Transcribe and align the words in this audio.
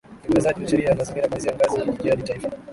Utekelezaji 0.19 0.61
wa 0.63 0.67
sheria 0.67 0.89
ya 0.89 0.95
mazingira 0.95 1.27
kuanzia 1.27 1.53
ngazi 1.57 1.77
ya 1.79 1.85
kijiji 1.95 2.09
hadi 2.09 2.23
taifa 2.23 2.51